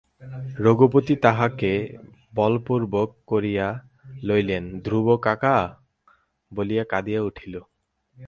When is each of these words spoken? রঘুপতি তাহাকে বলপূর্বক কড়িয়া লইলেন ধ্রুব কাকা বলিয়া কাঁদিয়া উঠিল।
রঘুপতি 0.59 1.13
তাহাকে 1.15 1.71
বলপূর্বক 2.33 3.09
কড়িয়া 3.27 3.67
লইলেন 4.23 4.63
ধ্রুব 4.85 5.07
কাকা 5.17 5.57
বলিয়া 6.51 6.83
কাঁদিয়া 6.83 7.21
উঠিল। 7.21 7.53